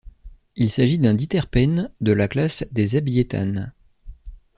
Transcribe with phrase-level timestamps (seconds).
[0.55, 3.71] Il s'agit d'un diterpène de la classe des abiétanes.